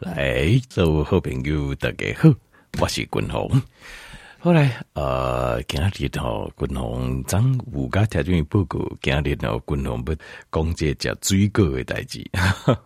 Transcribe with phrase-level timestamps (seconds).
[0.00, 2.32] 来，各位好朋友，大家好，
[2.80, 3.50] 我是君宏。
[4.38, 10.14] 后来，呃，今日吼，君宏将五家条件报告，今日吼，君宏不
[10.52, 12.24] 讲这叫水果的代志，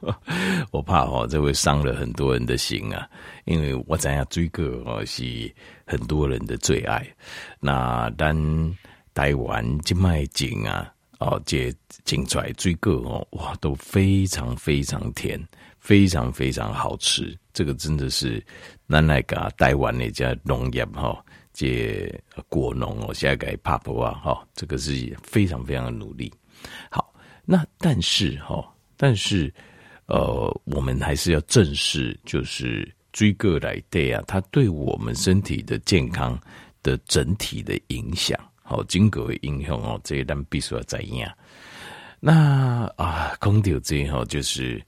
[0.72, 3.06] 我怕吼，这会伤了很多人的心啊。
[3.44, 5.54] 因为我知影水果哦是
[5.84, 7.06] 很多人的最爱。
[7.60, 8.34] 那但
[9.12, 11.70] 台湾这卖景啊，哦，这
[12.06, 15.38] 种出来水果哦，哇，都非常非常甜。
[15.82, 18.40] 非常非常好吃，这个真的是
[18.88, 21.20] 咱来个台湾那家农业哈，
[21.52, 22.08] 这
[22.48, 24.92] 果农哦，现在改帕婆啊哈，这个是
[25.24, 26.32] 非常非常的努力。
[26.88, 27.12] 好，
[27.44, 28.64] 那但是哈，
[28.96, 29.52] 但是
[30.06, 36.40] 呃，我们还是要正视，就是水果来对啊，它对我们身体的健康
[36.80, 41.28] 的整体的影响，好，经过的影响哦，这一单必须要怎样？
[42.20, 44.80] 那啊，空调这哈就是。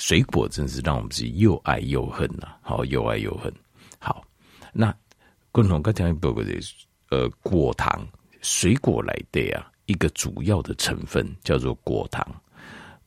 [0.00, 3.52] 水果真是让我们是又爱又恨呐，好，又爱又恨。
[3.98, 4.24] 好，
[4.72, 4.96] 那
[5.52, 6.58] 共同刚才报告的
[7.10, 8.08] 呃果糖，
[8.40, 12.26] 水果来的啊，一个主要的成分叫做果糖。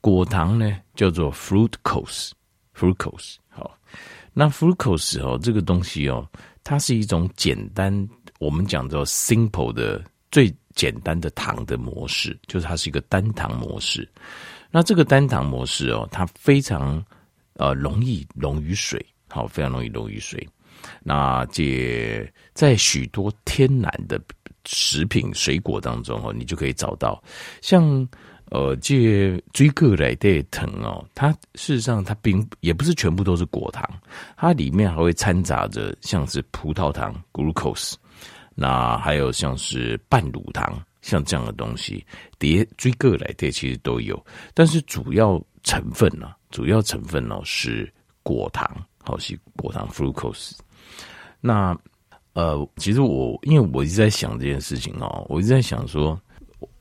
[0.02, 3.38] 果糖呢叫做 fructose，fructose。
[3.50, 3.75] 好，
[4.31, 6.30] 那 fructose 哦，这个东西哦，
[6.63, 8.07] 它是一种简单，
[8.38, 14.07] 我们讲叫 simple 的最简单的糖的模式，就是它是一个单糖模式。
[14.75, 17.05] 那这个单糖模式哦，它非常
[17.57, 20.45] 呃容易溶于水，好，非常容易溶于水。
[21.03, 24.19] 那这在许多天然的
[24.66, 27.21] 食品水果当中哦，你就可以找到，
[27.61, 27.83] 像
[28.49, 33.88] 呃这水果来的藤哦，它事实上它并也不是全部都是果糖，
[34.35, 37.94] 它里面还会掺杂着像是葡萄糖 （glucose），
[38.55, 40.83] 那还有像是半乳糖。
[41.04, 42.04] 像这样的东西，
[42.40, 47.92] 叠追个来的其实都有，但是主要成分呢、啊，主要成分呢、是
[48.23, 48.66] 果糖，
[49.04, 50.54] 好是果糖 fructose。
[51.42, 51.78] 那
[52.31, 56.18] 呃，其实我因为我一直在想这件事情哦，我一直在想说，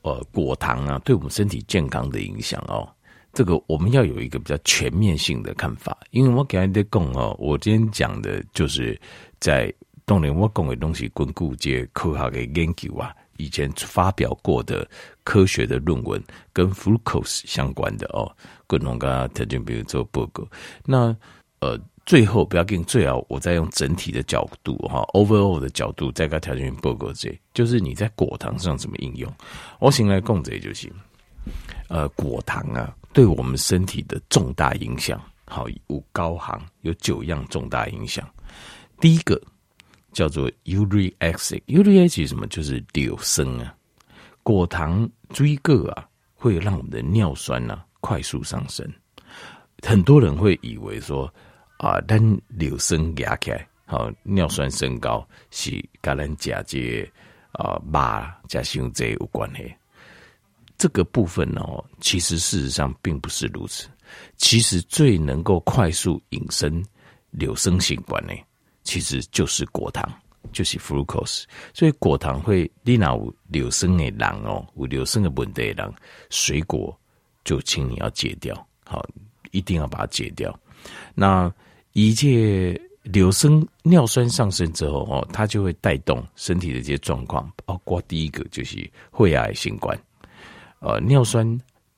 [0.03, 2.89] 呃，果糖啊，对我们身体健康的影响哦，
[3.33, 5.97] 这个我们要有一个比较全面性的看法。
[6.11, 8.97] 因为我给大家讲哦，我今天讲的就是
[9.39, 9.71] 在
[10.05, 13.13] 当年我讲的东西，巩固这科学的研究啊。
[13.43, 14.87] 以前发表过的
[15.23, 16.23] 科学的论文
[16.53, 18.31] 跟 fructose 相关的哦，
[18.67, 20.47] 共同跟大家比如做报告。
[20.85, 21.15] 那
[21.59, 29.31] 呃，最后不要紧，最好我再用整体的角度哈，overall 的角度再跟条件报告这，就是你在果糖上怎么应用。
[29.79, 30.91] 我先来讲这就行。
[31.89, 38.25] 呃，果糖啊，对我们身体的重大影响，好，有高行有九样重大影响。
[38.99, 39.41] 第一个。
[40.13, 42.47] 叫做 uric acid，uric acid 什么？
[42.47, 43.75] 就是柳生啊，
[44.43, 48.89] 果糖追个啊，会让我们的尿酸呢、啊、快速上升。
[49.81, 51.31] 很多人会以为说
[51.77, 57.01] 啊，但柳生压起来，好尿酸升高是跟咱加这
[57.51, 59.73] 啊马加胸这有关系。
[60.77, 61.61] 这个部分呢，
[61.99, 63.89] 其实事实上并不是如此。
[64.37, 66.83] 其实最能够快速引申
[67.31, 68.33] 柳生性关呢。
[68.83, 70.03] 其实就是果糖，
[70.51, 71.43] 就是 fructose。
[71.73, 75.93] 所以果糖会，你那有柳生的人哦，有柳生的问题的人，
[76.29, 76.97] 水果
[77.43, 78.55] 就请你要戒掉，
[78.85, 79.05] 好，
[79.51, 80.57] 一定要把它戒掉。
[81.15, 81.51] 那
[81.93, 89.97] 一切柳生尿酸上升之后哦，它就会带动身体的这些状况，包括第一个就是肺癌新冠，
[90.79, 91.45] 呃，尿酸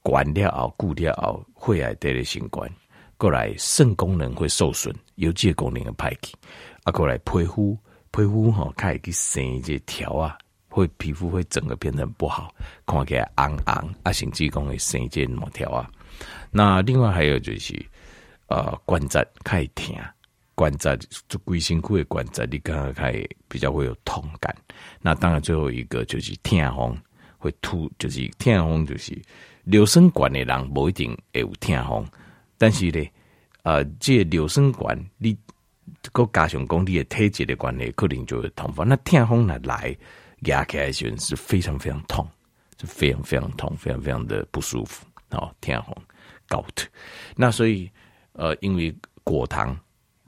[0.01, 2.69] 管了后固掉后，肺癌带来新冠，
[3.17, 6.35] 过来肾功能会受损，有这个功能的派去。
[6.85, 7.75] 啊，过来皮肤，
[8.11, 10.37] 皮肤吼，开始去生这条啊，
[10.69, 12.53] 会皮肤会整个变得不好，
[12.85, 15.89] 看起来红红，啊，甚至讲会生这毛条啊。
[16.51, 17.73] 那另外还有就是，
[18.49, 19.95] 呃，关节开始疼，
[20.53, 20.95] 关节
[21.27, 23.11] 就龟辛苦的关节，你刚刚开
[23.47, 24.55] 比较会有痛感。
[25.01, 26.95] 那当然最后一个就是痛风，
[27.39, 29.19] 会突，就是痛风，就是
[29.63, 32.05] 尿酸管的人不一定会有痛风，
[32.59, 33.03] 但是呢，
[33.63, 35.35] 呃，这尿酸管你。
[36.11, 38.87] 个加上工地的体质的关系，可能就会痛风。
[38.87, 39.95] 那痛风呢来
[40.41, 42.27] 压起来时是非常非常痛，
[42.79, 45.05] 是非常非常痛，非常非常的不舒服。
[45.31, 45.95] 哦，痛风
[46.47, 46.85] gout。
[47.35, 47.89] 那所以
[48.33, 48.93] 呃，因为
[49.23, 49.77] 果糖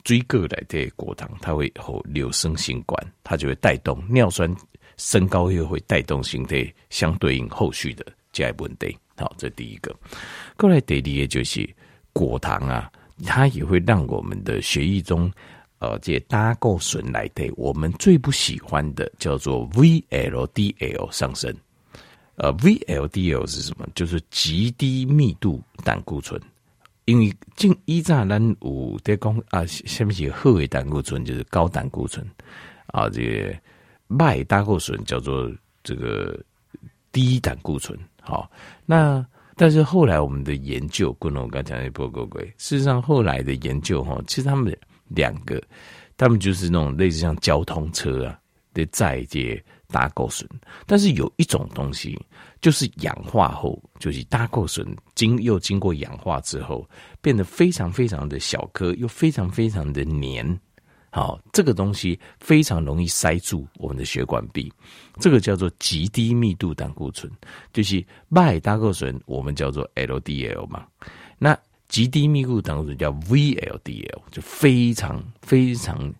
[0.03, 4.53] 水果来的果糖，它会后柳生新冠，它就会带动尿酸
[4.97, 8.97] 升高，又会带动身体相对应后续的这一问题。
[9.17, 9.95] 好，这第一个。
[10.55, 11.69] 过来第二个就是
[12.13, 12.91] 果糖啊。
[13.25, 15.31] 它也会让我们的血液中，
[15.79, 21.53] 呃，这胆固醇来的，我们最不喜欢的叫做 VLDL 上升。
[22.35, 23.87] 呃，VLDL 是什么？
[23.95, 26.39] 就是极低密度胆固醇。
[27.05, 32.25] 因为进一战咱有在讲啊，什么是好的胆固醇，就是高胆固醇
[32.87, 33.55] 啊，这个
[34.19, 35.49] 坏胆固醇叫做
[35.83, 36.37] 这个
[37.11, 37.97] 低胆固醇。
[38.21, 38.51] 好，
[38.85, 39.25] 那
[39.55, 44.77] 但是后来我们的研究，跟我刚才讲的报告过，事实上后来的研究哈，其实他们
[45.09, 45.61] 两个，
[46.15, 48.39] 他们就是那种类似像交通车啊
[48.73, 50.49] 的载这胆固醇，
[50.85, 52.19] 但是有一种东西。
[52.59, 54.83] 就是氧化后，就是胆固醇
[55.13, 56.89] 经又经过氧化之后，
[57.21, 60.59] 变得非常非常的小颗，又非常非常的黏。
[61.11, 64.73] 好，这个东西非常容易塞住我们的血管壁。
[65.19, 67.31] 这个叫做极低密度胆固醇，
[67.71, 70.87] 就是麦胆固醇，我们叫做 LDL 嘛。
[71.37, 71.55] 那
[71.87, 76.13] 极低密度胆固醇叫 VLDL，就非常非常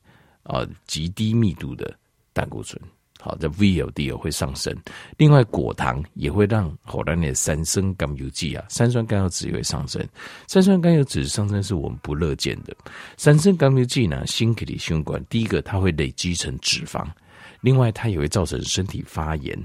[0.43, 1.93] 啊极低密度的
[2.33, 2.81] 胆固醇。
[3.19, 4.73] 好，这 VLDL 会上升。
[5.17, 10.07] 另外，果糖也会让后来的三酸甘油酯啊，三酸甘油酯也会上升。
[10.47, 12.77] 三酸甘油酯上升是我们不乐见的。
[13.17, 17.05] 三酸甘油酯呢，心血管，第一个它会累积成脂肪，
[17.59, 19.59] 另外它也会造成身体发炎。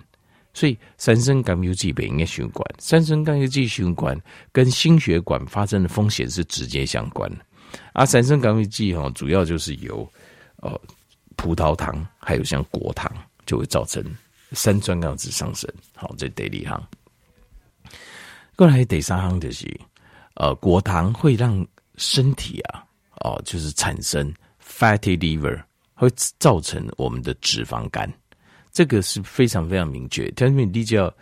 [0.55, 4.21] 所以，三酸甘油酯不应该血管，三酸甘油酯血管
[4.53, 7.45] 跟心血管发生的风险是直接相关的。
[7.93, 10.07] 而三酸甘油酯哈，主要就是由
[10.57, 10.81] 呃
[11.37, 13.11] 葡萄糖还有像果糖。
[13.45, 14.03] 就会造成
[14.53, 15.69] 三酸甘油酯上升。
[15.97, 16.81] 好，这第一行。
[18.55, 19.69] 过来第三行就是，
[20.35, 21.67] 呃，果糖会让
[21.97, 22.85] 身体啊，
[23.17, 24.33] 哦，就是产生
[24.65, 25.61] fatty liver，
[25.95, 26.09] 会
[26.39, 28.09] 造成我们的脂肪肝。
[28.73, 30.33] 这个是非常非常明确。
[30.35, 31.15] 但是你就要，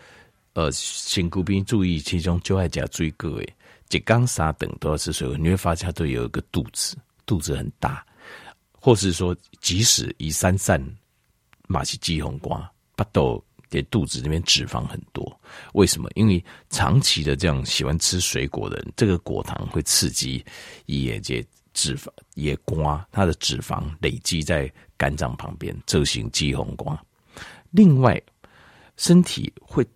[0.54, 3.54] 呃，请贵宾注意，其中就爱加注意各位，
[3.90, 8.06] 一缸三顿都要吃水果，你会发现它都有一个肚子，肚子很大，
[8.72, 10.80] 或是说，即使一三三。
[11.72, 15.40] 马西鸡红瓜，巴豆的肚子里面脂肪很多，
[15.74, 16.10] 为什么？
[16.16, 20.44] 因为长期的这样喜欢吃水果的人，这个果糖会刺激
[20.86, 27.00] 也这脂肪也瓜，它的脂肪累积在肝脏旁边，这型鸡红瓜。
[27.70, 28.20] 另外，
[28.96, 29.86] 身体会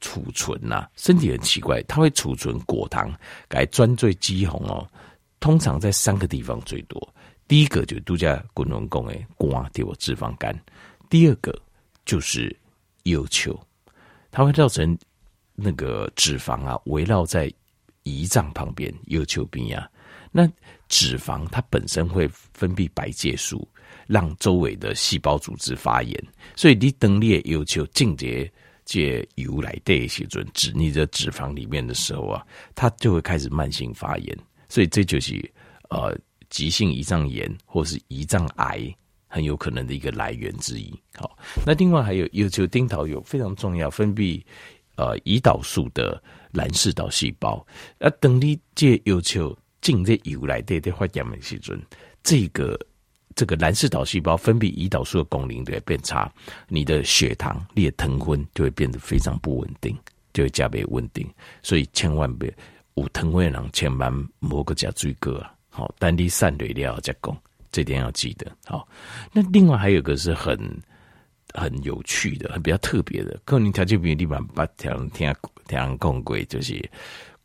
[0.00, 3.12] 储存呐、啊，身体很奇怪，它会储存果糖
[3.50, 4.86] 来专醉鸡红哦。
[5.40, 7.14] 通常在三个地方最多，
[7.46, 10.58] 第一个就是度假滚龙宫诶，瓜给我脂肪肝。
[11.08, 11.56] 第二个
[12.04, 12.54] 就是
[13.04, 13.58] 腰丘，
[14.30, 14.98] 它会造成
[15.54, 17.52] 那个脂肪啊围绕在
[18.04, 19.88] 胰脏旁边，腰丘边啊。
[20.30, 20.48] 那
[20.88, 23.66] 脂肪它本身会分泌白介素，
[24.06, 26.24] 让周围的细胞组织发炎。
[26.56, 28.50] 所以你等裂腰丘进阶
[28.84, 34.38] 借油来代谢准脂，你的脂肪里面的时候啊，它就会开始慢性发炎。
[34.68, 35.34] 所以这就是
[35.90, 36.16] 呃
[36.50, 38.94] 急性胰脏炎或是胰脏癌。
[39.30, 40.90] 很有可能的一个来源之一。
[41.14, 44.42] 好，那另外还有有就丁桃有非常重要分泌
[44.96, 46.18] 呃胰岛素的
[46.50, 47.62] 蓝氏岛细胞。
[47.98, 51.80] 那等你借有求进这油来对对发炎的时阵，
[52.22, 52.78] 这个
[53.34, 56.30] 这个蓝氏岛细胞分泌胰岛素的功能就会变差，
[56.68, 59.96] 你的血糖、你的糖分就会变得非常不稳定，
[60.32, 61.28] 就会加倍稳定。
[61.62, 62.52] 所以千万别
[62.94, 65.54] 有糖分的人千万莫个加追个啊！
[65.70, 67.36] 好，等你散对了再讲。
[67.70, 68.88] 这点要记得好。
[69.30, 70.58] 那另外还有一个是很
[71.52, 75.36] 很有趣的、很比较特别的，可能条件比较地方把条天
[75.66, 76.90] 天更贵，就是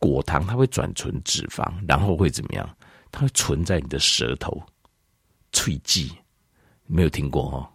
[0.03, 2.77] 果糖它会转存脂肪，然后会怎么样？
[3.11, 4.61] 它会存在你的舌头、
[5.53, 6.11] 喙际，
[6.87, 7.69] 没有听过哈？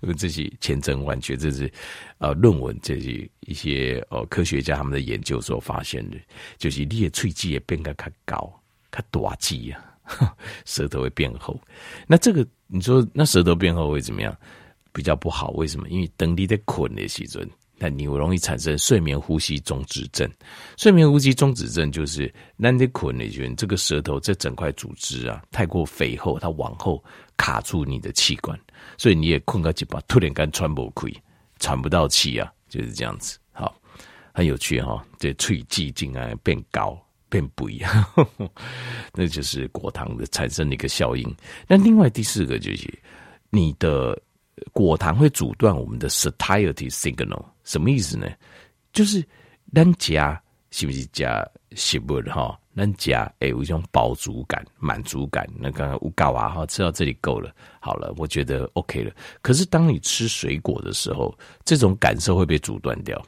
[0.00, 1.72] 因 为这是千真万确，这是
[2.18, 6.16] 呃论文，这是一些呃科学家他们的研究所发现的，
[6.58, 9.84] 就是你的喙际也变得较高、较大肌呀。
[10.66, 11.56] 舌头会变厚，
[12.08, 14.36] 那这个你说，那舌头变厚会怎么样？
[14.92, 15.88] 比较不好，为什么？
[15.88, 17.48] 因为等你在困的时阵，
[17.80, 20.30] 那你容易产生睡眠呼吸中止症。
[20.76, 27.02] 睡眠呼吸中止症就是那你困的时候，这个舌头这整块组织啊太过肥厚，它往后
[27.38, 28.56] 卡住你的气管，
[28.98, 31.18] 所以你也困个几把，突然间喘不气，
[31.58, 33.38] 喘不到气啊，就是这样子。
[33.50, 33.74] 好，
[34.34, 36.96] 很有趣哈、哦，这喙际竟然变高。
[37.30, 38.04] 变不一样，
[39.14, 41.36] 那就是果糖的产生的一个效应。
[41.68, 42.92] 那另外第四个就是
[43.50, 44.20] 你的
[44.72, 48.26] 果糖会阻断我们的 satiety signal，什么意思呢？
[48.92, 49.24] 就是
[49.72, 52.58] 咱加是不是加食物哈？
[52.74, 55.46] 咱加诶有一种饱足感、满足感。
[55.56, 59.12] 那刚刚乌嘎娃哈吃到这里够了，好了，我觉得 OK 了。
[59.40, 63.20] 可是当你吃水果的时候，这种感受会被阻断掉。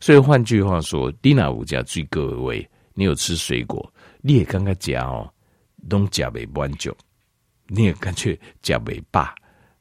[0.00, 2.68] 所以换句话说，低钠五家最各位。
[2.98, 5.30] 你有吃水果，你也刚刚讲哦，
[5.86, 6.96] 都加没不久，
[7.66, 9.34] 你也感觉加尾巴，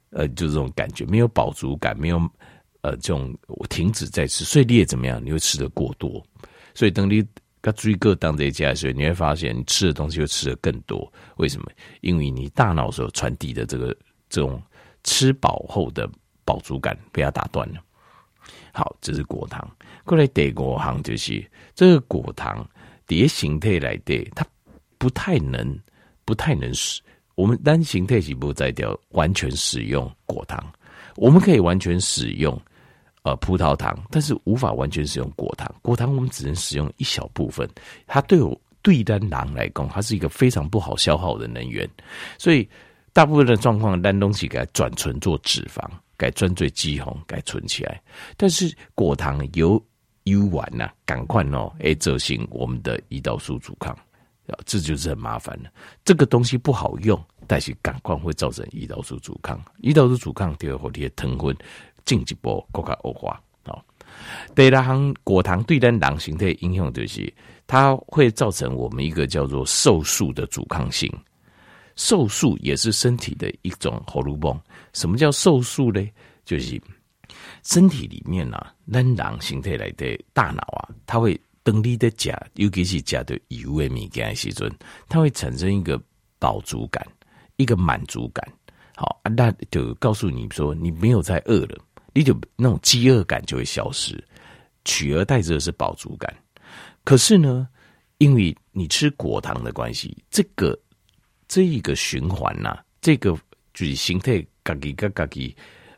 [0.10, 2.20] 呃，就这种感觉，没有饱足感，没有
[2.86, 3.36] 呃这种
[3.68, 5.20] 停止再吃，所以你也怎么样？
[5.26, 6.24] 你会吃得过多，
[6.76, 7.26] 所以等你
[7.62, 11.12] 跟追个当这一家，的时候你会发现你吃的东西会吃的更多。
[11.38, 11.72] 为什么？
[12.02, 13.88] 因为你大脑所传递的这个
[14.30, 14.62] 这种
[15.04, 16.08] 吃饱后的
[16.44, 17.82] 饱足感被它打断了。
[18.72, 19.68] 好，这是果糖。
[20.04, 22.70] 过来第二行就是这个果糖
[23.08, 24.46] 叠形态来的，它
[25.00, 25.80] 不太能，
[26.24, 27.02] 不太能使
[27.34, 30.64] 我们单形态起步再掉，完全使用果糖。
[31.16, 32.62] 我们可以完全使用。
[33.26, 35.68] 呃，葡萄糖，但是无法完全使用果糖。
[35.82, 37.68] 果糖我们只能使用一小部分，
[38.06, 41.90] 它对我对单囊来讲，它是一个非常不好消耗的能源。
[42.38, 42.70] 所以
[43.14, 45.84] 大部分的状况，单东西给它转存做脂肪，
[46.16, 48.00] 改专做肌红，改存起来。
[48.38, 49.84] 但是果糖有
[50.26, 53.92] 有完呐，赶快哦，哎，执行我们的胰岛素阻抗，
[54.46, 55.72] 啊这就是很麻烦的。
[56.04, 59.60] 这个东西不好用，但是赶快会造成胰岛素阻抗。
[59.82, 61.58] 胰岛素阻抗第二后天糖分。
[62.06, 63.42] 进一步更加恶化。
[63.64, 63.84] 好，
[64.56, 67.34] 第二行果糖对咱人形态影响就是，
[67.68, 71.12] 它会造成我们一个叫做瘦素的阻抗性。
[71.96, 74.60] 瘦素也是身体的一种荷尔蒙。
[74.94, 76.06] 什么叫瘦素呢？
[76.44, 76.80] 就是
[77.64, 84.72] 身体里面啊，咱人形态来的大脑啊，它会等你的钾，尤其是钾的油的物件的时阵，
[85.08, 86.00] 它会产生一个
[86.38, 87.04] 饱足感，
[87.56, 88.46] 一个满足感。
[88.96, 91.78] 好，那就告诉你说，你没有再饿了。
[92.16, 94.18] 你就那种饥饿感就会消失，
[94.86, 96.34] 取而代之的是饱足感。
[97.04, 97.68] 可是呢，
[98.20, 100.80] 因为你吃果糖的关系，这个
[101.48, 103.38] 这一个循环呐、这个
[103.74, 105.54] 就是形态嘎给嘎嘎给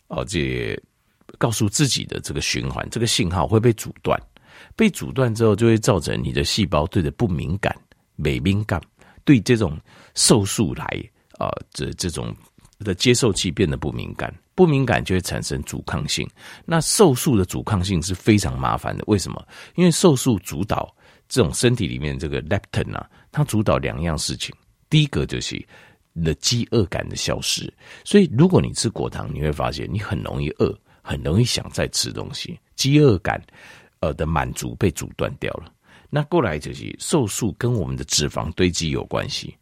[0.08, 0.76] 哦，这
[1.38, 4.20] 告诉自己的这个循环，这个信号会被阻断。
[4.76, 7.76] 被阻断之后，就会造成你的细胞对的不敏感，
[8.16, 8.82] 没敏感，
[9.24, 9.80] 对这种
[10.16, 10.84] 瘦素来
[11.38, 12.36] 啊、这这种
[12.80, 14.34] 的接受器变得不敏感。
[14.56, 16.28] 不敏感就会产生阻抗性，
[16.66, 19.04] 那瘦素的阻抗性是非常麻烦的。
[19.06, 19.48] 为什么？
[19.76, 20.92] 因为瘦素主导
[21.30, 24.56] 这种身体里面这个 leptin 啊，它主导两样事情。
[24.90, 25.64] 第一个就是
[26.14, 27.72] 你的饥饿感的消失。
[28.04, 33.40] 所以如果你吃果糖，你会发现你很容易饿，很容易想再吃东西，饥饿感
[34.00, 35.72] 呃的满足被阻断掉了。
[36.10, 39.56] 那过来就是瘦素跟我们的脂肪堆积有关系，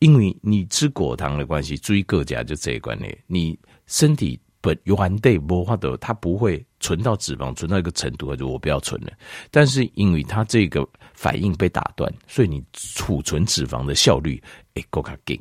[0.00, 3.58] 因为你吃果糖的关系，追个价就这一关呢，你。
[3.86, 9.10] 身体本有含对不化的，它不会存到脂肪，存到一个程度，就我不要存了。
[9.50, 14.40] 但是因为它这个反应被打断，所以你储存脂肪的效率
[14.72, 15.36] 会更加紧。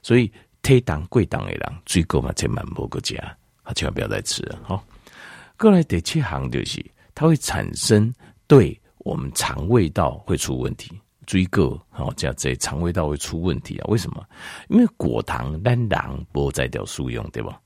[0.00, 0.32] 所以
[0.62, 3.16] 低糖贵糖的人，最够嘛，千万不个加，
[3.64, 4.58] 他千万不要再吃了。
[4.62, 4.82] 好，
[5.58, 6.82] 过来第七行就是，
[7.14, 8.10] 它会产生
[8.46, 10.98] 对我们肠胃道会出问题。
[11.28, 13.84] 追个好，这样在肠胃道会出问题啊？
[13.88, 14.26] 为什么？
[14.68, 17.60] 因为果糖单囊不再掉素用，对吧？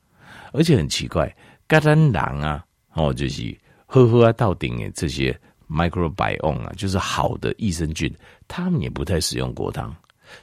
[0.52, 1.33] 而且很奇怪，
[1.69, 5.38] 肝单囊啊，哦，就是呵呵啊，到顶的这些
[5.71, 8.12] microbiome 啊，就是好的益生菌，
[8.49, 9.95] 他们也不太使用果糖。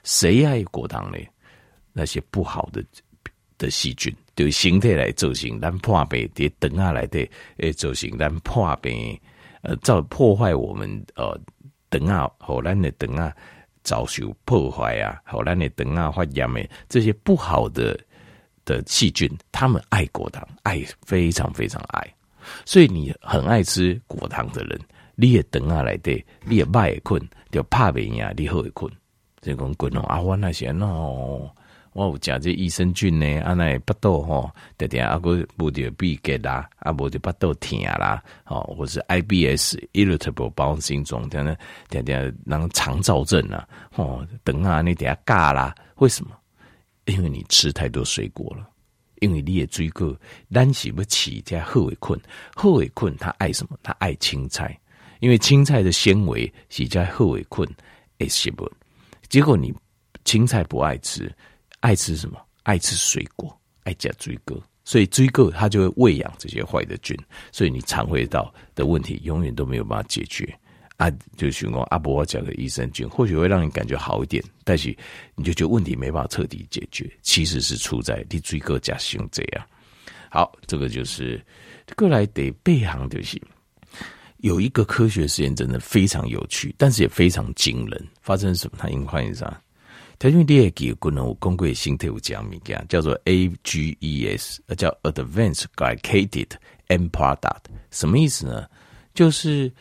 [0.05, 1.17] 谁爱果糖呢？
[1.91, 2.81] 那些不好的
[3.57, 9.19] 的细菌，对形态来造成咱破病，对等下来的诶造成咱破病，
[9.61, 11.37] 呃，造破坏我们呃。
[11.89, 13.33] 等啊，后来的等啊，
[13.83, 17.99] 遭受破坏啊，后来的等啊发炎的这些不好的
[18.65, 22.15] 的细菌，他们爱果糖，爱非常非常爱。
[22.65, 24.79] 所以你很爱吃果糖的人，
[25.15, 28.91] 你也等啊来的，你也歹会困，就怕别呀，你好会困。
[29.41, 31.49] 这讲滚哦，啊，我那些喏。
[31.93, 41.57] 我有食这益生菌呢，啊那巴肚吼，点点啊个无得闭结啦，啊无得巴肚疼啦，哦，或是 IBS irritable bowel syndrome，点点
[41.89, 46.31] 点点那个肠躁症啊，哦，等下你点下嘎啦，为什么？
[47.05, 48.69] 因为你吃太多水果了，
[49.19, 50.15] 因为你也追过，
[50.51, 52.19] 咱是不起加好会困，
[52.55, 53.75] 好会困，他爱什么？
[53.81, 54.79] 他爱青菜，
[55.19, 57.67] 因为青菜的纤维是加好会困，
[58.19, 58.71] 诶是不？
[59.27, 59.73] 结果你
[60.23, 61.33] 青菜不爱吃。
[61.79, 62.39] 爱吃什么？
[62.63, 67.17] 爱吃水果，爱加水果，所以水果它就会喂养这些坏的菌，
[67.51, 70.53] 所以你肠胃道的问题永远都没有办法解决。
[70.97, 74.95] 啊，就寻讲阿伯我讲的益生菌，或许会让你感觉好一点，但是
[75.33, 79.65] 你就觉得问题没办法彻底解决，其实是出在你水果加使用这样。
[80.29, 81.41] 好，这个就是
[81.95, 83.41] 过来得背行就是
[84.39, 88.07] 有一个科学实验，真的非常有趣，但是也非常惊人。
[88.21, 88.77] 发生什么？
[88.77, 89.59] 他因为啥？
[90.19, 96.49] 台中第二期可能有公贵形态有讲物件，叫做 AGEs，呃叫 Advanced Glycated
[96.89, 98.67] End Product，什么意思呢？
[99.13, 99.71] 就是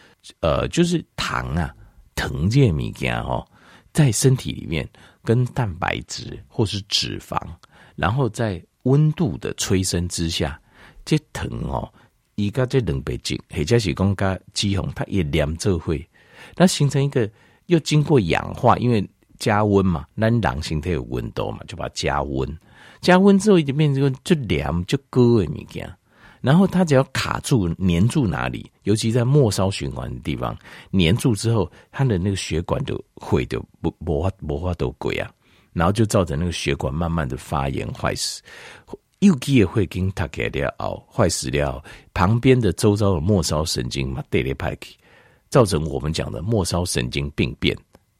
[0.40, 1.74] 呃，就是糖啊，
[2.14, 3.44] 糖这物件哦，
[3.92, 4.88] 在身体里面
[5.24, 7.36] 跟蛋白质或是脂肪，
[7.96, 10.60] 然后在温度的催生之下，
[11.04, 11.92] 这糖哦，
[12.36, 16.08] 伊甲这两倍精，或者是讲甲脂肪，它也连做会，
[16.54, 17.28] 那形成一个
[17.66, 19.04] 又经过氧化，因为
[19.38, 22.58] 加温嘛，那狼形态有温度嘛，就把它加温，
[23.00, 25.90] 加温之后就变成就凉就割的物件。
[26.40, 30.56] 然后它只要卡住、黏住哪里，尤其在末梢循环的地方，
[30.90, 35.28] 黏住之后，它的那个血管就会就不不化不化都鬼啊，
[35.72, 38.40] 然后就造成那个血管慢慢的发炎坏死。
[39.18, 40.72] 有机也会跟它给掉
[41.12, 41.82] 坏死了，
[42.14, 44.96] 旁边的周遭的末梢神经嘛，带来派去，
[45.50, 47.76] 造成我们讲的末梢神经病变。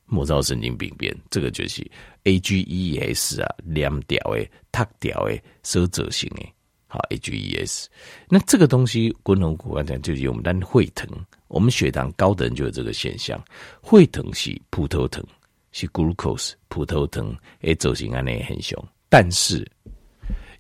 [0.09, 1.89] 末梢神经病变，这个就是
[2.25, 6.55] AGES 啊，两条诶，塌掉诶，收褶型诶。
[6.91, 7.85] 好，AGES，
[8.31, 11.07] 那这个东西，滚龙骨刚才就是我们但会疼，
[11.49, 13.39] 我们血糖高的人就有这个现象，
[13.83, 15.23] 会疼是葡萄糖，
[15.71, 18.83] 是 glucose，葡萄糖诶，走形安内很凶。
[19.11, 19.71] 但是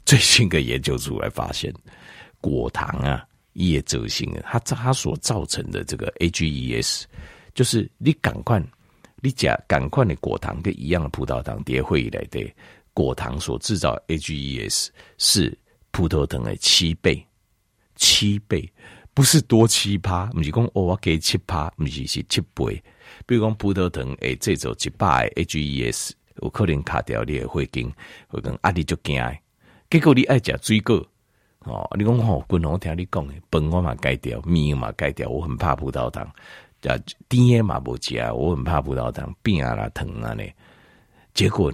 [0.04, 1.72] 最新的研究出来发现，
[2.42, 3.24] 果糖啊
[3.54, 7.04] 也走型，它它所造成的这个 AGES，
[7.54, 8.62] 就是你赶快，
[9.20, 12.54] 你加赶快的果糖跟一样的葡萄糖叠会来的
[12.92, 15.58] 果糖所制造 AGES 是。
[15.90, 17.26] 葡萄糖的七倍，
[17.96, 18.70] 七倍
[19.14, 22.80] 不是多七趴，不是讲哦，我给七趴，不是是七倍。
[23.26, 26.10] 比如讲葡萄糖诶，这种一百 AGEs
[26.42, 27.92] 有可能卡掉你的会经，
[28.28, 29.20] 会跟阿弟就惊。
[29.90, 31.04] 结果你爱食水果
[31.60, 36.30] 哦，你讲吼，滚红听你讲诶，饭我嘛改掉，面嘛改掉，我很怕葡萄糖。
[36.82, 36.96] 啊，
[37.28, 40.44] 甜诶嘛不食，我很怕葡萄糖，变啊啦疼啊呢。
[41.34, 41.72] 结果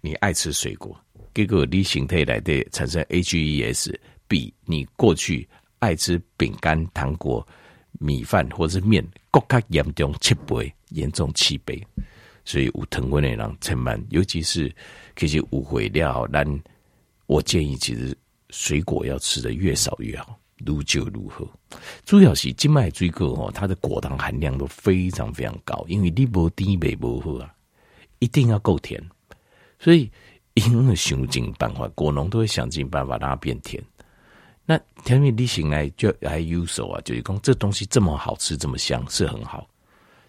[0.00, 0.98] 你爱吃水果。
[1.34, 3.94] 结果你形态来的产生 AGEs，
[4.26, 7.46] 比你过去爱吃饼干、糖果、
[7.92, 11.80] 米饭或是面，更加严重七倍，严重七倍。
[12.44, 14.74] 所以有糖分的人千万，尤其是
[15.14, 16.26] 其实误会了。
[16.32, 16.44] 但
[17.26, 18.16] 我建议，其实
[18.50, 21.48] 水果要吃得越少越好，如酒如何。
[22.04, 27.54] 主要是金麦水果哦，它的果糖含量都非常非常高，因为你不甜没不喝啊，
[28.18, 29.02] 一定要够甜，
[29.78, 30.10] 所以。
[30.66, 33.80] 因为想尽办法，果农都会想尽办法让它变甜。
[34.66, 39.68] 那甜蜜力行来就还有手啊，就是讲这东西这么好吃，这么香是很好，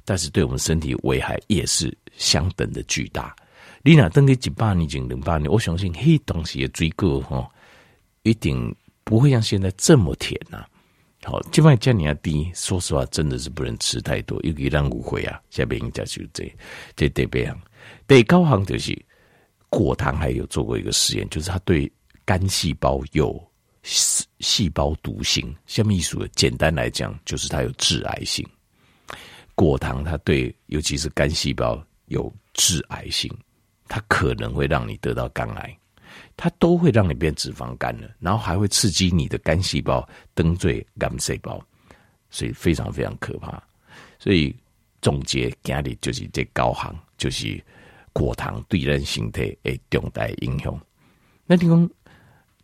[0.05, 3.35] 但是对我们身体危害也是相等的巨大。
[3.81, 7.49] 你那等个几百年、几零八年，我相信黑东西的水果哈，
[8.21, 8.71] 一定
[9.09, 10.69] 不会像现在这么甜呐、啊。
[11.23, 15.41] 好，今晚叫你要低，说实话，真的是不能吃太多，又可以让误会啊。
[15.49, 16.55] 下边人家就这
[16.95, 17.59] 这得别样，
[18.05, 18.95] 得高行就是。
[19.71, 21.91] 果糖还有做过一个实验，就是它对
[22.25, 23.39] 肝细胞有
[23.83, 25.55] 细细胞毒性。
[25.67, 28.43] 下面一说，简单来讲，就是它有致癌性。
[29.53, 33.31] 果糖它对，尤其是肝细胞有致癌性，
[33.87, 35.77] 它可能会让你得到肝癌，
[36.37, 41.61] 它都会让你变脂肪肝了，然后还会刺激你的肝细胞登最肝细胞，
[42.29, 43.61] 所以非常非常可怕。
[44.17, 44.55] 所以
[45.01, 47.61] 总结今日就是这高行，就是。
[48.11, 50.77] 果糖对人形态诶重大影响。
[51.45, 51.89] 那你讲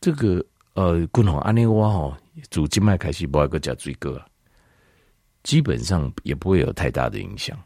[0.01, 2.17] 这个呃，滚红安尼我吼，
[2.49, 4.19] 从今麦开始不爱个加水果，
[5.43, 7.58] 基本上也不会有太大的影响。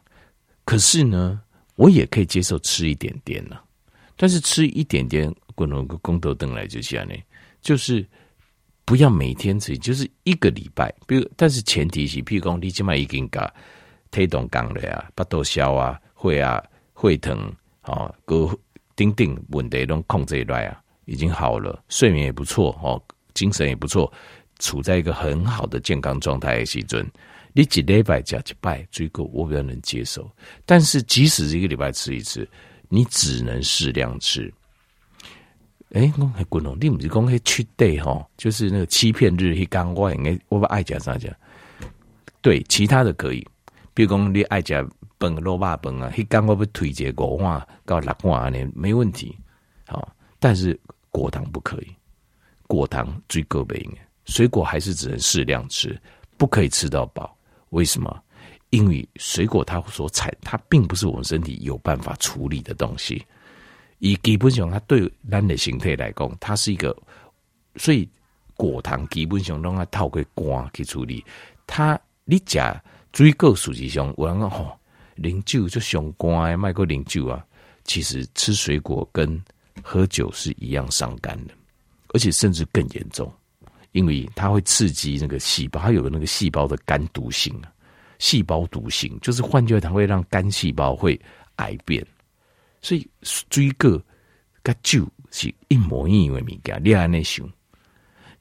[0.66, 1.40] 可是呢，
[1.74, 3.58] 我也可以接受吃一点点呢。
[4.14, 7.14] 但是吃一点点，滚红个公豆灯来就下呢，
[7.60, 8.06] 就是
[8.86, 10.90] 不要每天吃，就是一个礼拜。
[11.06, 13.52] 比如，但是前提是，譬如讲你今麦已经甲
[14.10, 17.52] 推动讲了呀，巴肚消啊，会啊，会疼。
[17.82, 18.58] 哦，各
[18.96, 23.02] 顶顶问题都控制来啊，已经好了，睡眠也不错哦，
[23.34, 24.10] 精神也不错，
[24.60, 27.06] 处在一个很好的健康状态的时阵，
[27.52, 30.30] 你一礼拜加一拜水果，我比较能接受。
[30.64, 32.48] 但是即使一个礼拜吃一次，
[32.88, 34.50] 你只能适量吃。
[35.92, 41.32] 哎、欸，我还滚龙，你不是讲那去 day 哈，就是那个欺骗日一刚我应该我不爱讲啥讲，
[42.40, 43.46] 对，其他的可以，
[43.94, 44.88] 比如讲你爱讲。
[45.20, 49.36] 本肉霸本啊，黑刚我不推荐果话搞六话呢，没问题。
[49.86, 51.88] 好，但是果糖不可以，
[52.66, 53.92] 果糖最个别应，
[54.24, 55.94] 水果还是只能适量吃，
[56.38, 57.36] 不可以吃到饱。
[57.68, 58.18] 为什么？
[58.70, 63.22] 因为水果它所产，它并不是我们身体有办法处理的东西。
[64.00, 66.94] 以基本上，它对咱的形态来讲，它是一个，
[67.76, 68.06] 所以
[68.54, 71.24] 果糖基本上让它透过肝去处理。
[71.66, 72.78] 它你讲
[73.14, 74.76] 水果实际上我讲吼。
[75.16, 77.44] 饮酒就伤肝诶，卖过饮酒啊。
[77.84, 79.38] 其实吃水果跟
[79.82, 81.52] 喝酒是一样伤肝的，
[82.14, 83.30] 而且甚至更严重，
[83.92, 87.70] 因为它会刺激那个细胞，它有那个细胞的肝毒性啊。
[88.18, 91.20] 细胞毒性就是换句话，它会让肝细胞会
[91.56, 92.02] 癌变。
[92.82, 94.02] 所以水果
[94.62, 96.82] 跟酒是一模一样的物件。
[96.82, 97.48] 恋爱内想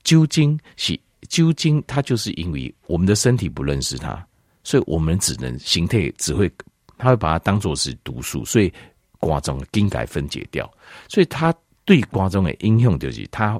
[0.03, 4.25] 酒精是酒精，它就是因为我们的身体不认识它。
[4.61, 6.51] 所以我们只能形态只会，
[6.97, 8.71] 他会把它当做是毒素，所以
[9.17, 10.69] 瓜中应该分解掉。
[11.07, 11.53] 所以它
[11.85, 13.59] 对瓜中的应用就是它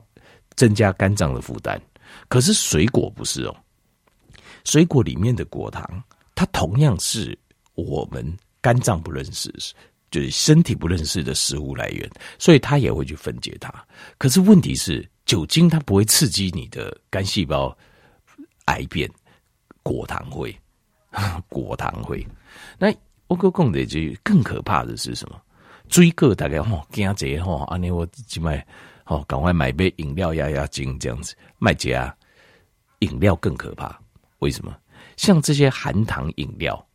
[0.55, 1.81] 增加肝脏的负担。
[2.27, 3.55] 可是水果不是哦，
[4.65, 6.03] 水果里面的果糖，
[6.35, 7.35] 它同样是
[7.75, 9.51] 我们肝脏不认识，
[10.11, 13.73] 就是身体不认识的食物来源，所以它也会去分解它。
[14.17, 17.75] 可是问题是，酒精它不会刺激你的肝细胞
[18.65, 19.09] 癌变，
[19.83, 20.55] 果糖会，
[21.47, 22.25] 果糖会。
[22.77, 22.93] 那
[23.27, 25.39] 我哥讲的就更可怕的是什么？
[25.87, 28.65] 追个大概吼惊这吼，安尼我即卖
[29.03, 31.35] 吼赶快买杯饮料压压惊这样子。
[31.57, 32.15] 卖家
[32.99, 33.99] 饮料更可怕，
[34.39, 34.75] 为什么？
[35.17, 36.87] 像这些含糖饮料，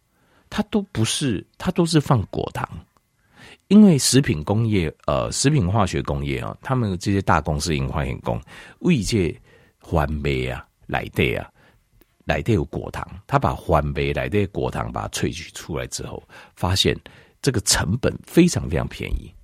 [0.49, 2.69] 它都不是，它都是放果糖。
[3.75, 8.41] 因为食品工业，呃，食品化学工业啊，他们这些大公司、化学工
[8.79, 9.37] 为这
[9.81, 11.51] 环杯啊、来的啊、
[12.25, 16.23] 来的有果糖，他把环杯来的果糖把它萃取出来之后，
[16.55, 16.97] 发现
[17.43, 19.35] 这个成本非常非常便宜。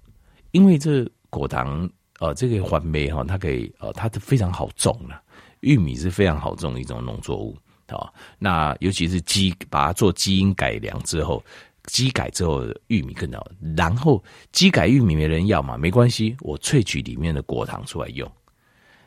[0.52, 1.90] 因为这果糖，
[2.20, 5.20] 呃，这个环杯哈，它可以，呃，它非常好种了。
[5.58, 8.08] 玉米是非常好种的一种农作物啊。
[8.38, 11.42] 那尤其是基把它做基因改良之后。
[11.84, 18.30] 基改之后的玉米更好，然后基改玉米没人要嘛，没关系，我萃取里面的果糖出来用。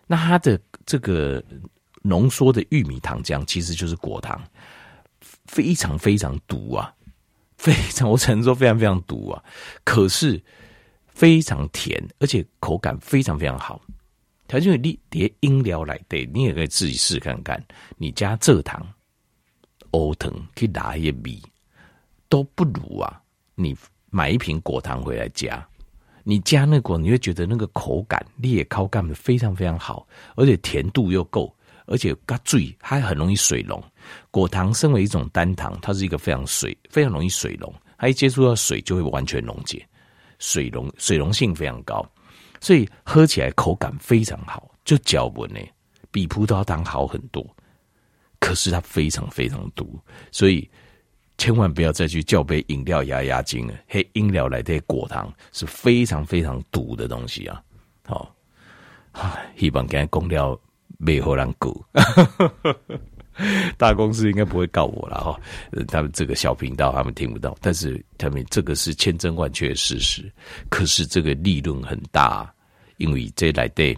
[0.08, 1.44] 那它的这个
[2.02, 4.42] 浓缩的玉米糖浆其实就是果糖，
[5.46, 6.94] 非常非常毒啊，
[7.58, 9.44] 非常我只能说非常非常毒啊。
[9.84, 10.42] 可是
[11.08, 13.82] 非常甜，而且口感非常非常好。
[14.46, 17.64] 它就你叠音料来对，你也可以自己试看看，
[17.98, 18.86] 你加蔗糖、
[19.92, 21.42] 欧糖去拿一些米。
[22.34, 23.22] 都不如啊！
[23.54, 23.78] 你
[24.10, 25.64] 买一瓶果糖回来加，
[26.24, 33.80] 你加那果，你会觉得那个口感，你也口感非常非常好，而且甜度又够，而且嘎醉，它很容易水溶。
[34.32, 39.88] 果糖身为一种单糖，它是一个非常水，非常容易水溶，它一接触到水就会完全溶解，
[40.40, 42.04] 水溶水溶性非常高，
[42.60, 45.60] 所以喝起来口感非常好，就嚼不呢，
[46.10, 47.46] 比葡萄糖好很多。
[48.40, 50.00] 可是它非常非常毒，
[50.32, 50.68] 所以。
[51.38, 57.62] 千万不要再去叫杯饮料压压惊了，嘿，饮料来的果糖是非常非常毒的东西啊！
[58.06, 58.34] 好，
[59.58, 60.58] 希望今天公料
[60.98, 61.74] 没有人告，
[63.78, 65.40] 大公司应该不会告我了哈。
[65.88, 70.32] 他们这个小频道他们听不到，但是他们这个是千真万确的事实。
[70.70, 72.54] 可是这个利润很大，
[72.98, 73.98] 因为这来的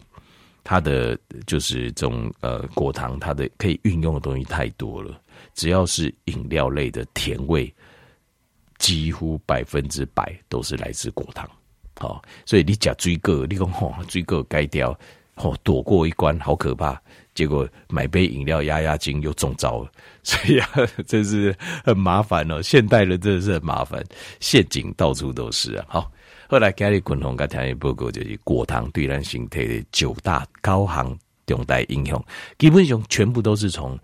[0.63, 5.21] 它的就是这种呃果糖，它的可以运用的东西太多了。
[5.53, 7.73] 只要是饮料类的甜味，
[8.77, 11.49] 几乎百分之百都是来自果糖。
[11.97, 14.97] 好，所以你讲追个，你讲吼追个该掉，
[15.35, 17.01] 吼躲过一关，好可怕。
[17.33, 19.91] 结果买杯饮料压压惊又中招了，
[20.23, 20.69] 所以啊，
[21.07, 22.61] 真是很麻烦哦。
[22.61, 24.03] 现代人真的是很麻烦，
[24.39, 25.85] 陷阱到处都是啊。
[25.87, 26.11] 好，
[26.49, 32.21] 后来家里滚红跟田野报告就是果糖对咱身体的九大高行重大影响，
[32.57, 33.97] 基本上全部都是从。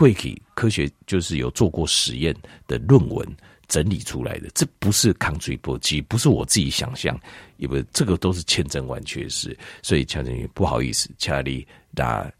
[0.00, 2.34] 贵体科学就是有做过实验
[2.66, 3.36] 的论文
[3.68, 7.14] 整理出来的，这不是抗追波机，不是我自己想象，
[7.58, 9.54] 因为这个都是千真万确事。
[9.82, 12.32] 所以乔振宇不好意思，查理那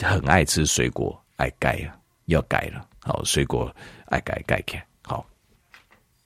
[0.00, 1.92] 很爱吃水果，爱改啊，
[2.24, 2.88] 要改了。
[3.00, 3.70] 好，水果
[4.06, 4.82] 爱改改改。